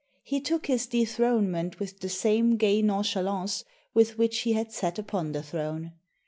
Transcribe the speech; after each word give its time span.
He 0.23 0.41
took 0.41 0.65
his 0.65 0.87
de 0.87 1.05
thronement 1.05 1.77
with 1.77 1.99
the 1.99 2.09
same 2.09 2.57
gay 2.57 2.81
nonchalance 2.81 3.63
with 3.93 4.17
which 4.17 4.39
he 4.39 4.53
had 4.53 4.71
sat 4.71 4.97
upon 4.97 5.31
the 5.31 5.43
throne. 5.43 5.91